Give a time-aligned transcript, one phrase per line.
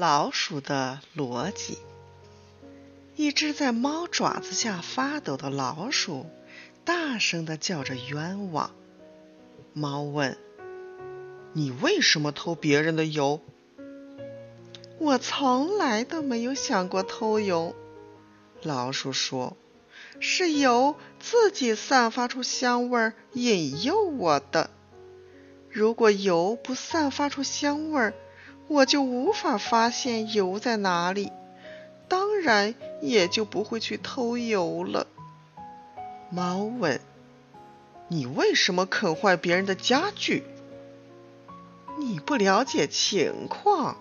[0.00, 1.76] 老鼠的逻辑。
[3.16, 6.26] 一只在猫爪子下发抖的老鼠，
[6.84, 8.70] 大声地叫着冤枉。
[9.72, 10.38] 猫问
[11.52, 13.40] ：“你为什么偷别人的油？”
[15.00, 17.74] 我从来都没有想过偷油。
[18.62, 19.56] 老鼠说
[20.20, 24.70] ：“是油自己散发出香味儿，引诱我的。
[25.68, 28.14] 如果油不散发出香味儿，
[28.68, 31.32] 我就无法发现油在哪里。”
[32.08, 35.06] 当然也就不会去偷油了。
[36.30, 37.02] 猫问
[38.08, 40.42] ：“你为什么啃坏别人的家具？”
[42.00, 43.98] 你不了解情况。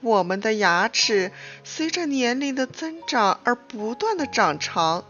[0.00, 1.32] 我们的牙齿
[1.64, 5.04] 随着年龄的增长而不断的长长，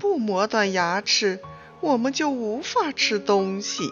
[0.00, 1.38] 不磨断牙齿，
[1.80, 3.84] 我们就无法吃东西。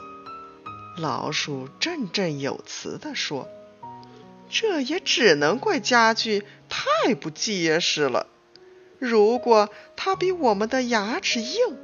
[0.98, 3.46] 老鼠振振有词地说。
[4.48, 8.26] 这也只能怪家具太不结实了。
[8.98, 11.76] 如果它比我们的牙齿硬，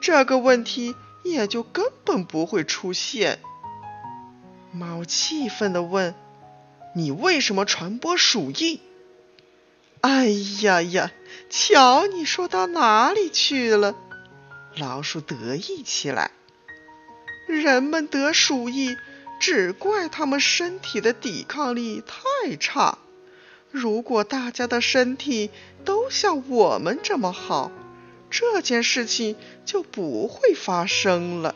[0.00, 3.38] 这个问题也就根本不会出现。
[4.72, 6.14] 猫气愤地问
[6.94, 8.80] ：“你为什么传播鼠疫？”
[10.02, 10.28] 哎
[10.62, 11.10] 呀呀，
[11.50, 13.94] 瞧你说到哪里去了！
[14.76, 16.30] 老鼠得意起来。
[17.48, 18.96] 人们得鼠疫。
[19.38, 22.98] 只怪他们身体的抵抗力太差。
[23.70, 25.50] 如果大家的身体
[25.84, 27.70] 都像我们这么好，
[28.30, 31.54] 这件事情就不会发生了。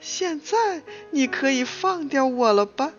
[0.00, 2.92] 现在你可以放掉我了吧？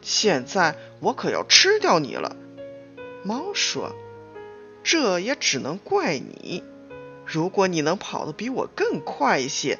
[0.00, 2.36] 现在我可要吃掉你了。
[3.24, 3.94] 猫说
[4.84, 6.62] ：“这也只能怪你。
[7.26, 9.78] 如果你能跑得比我更快一些。”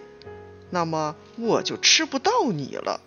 [0.70, 3.00] 那么我就吃不到你了。